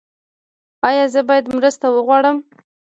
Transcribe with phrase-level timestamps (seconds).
[0.87, 2.37] ایا زه باید مرسته وغواړم؟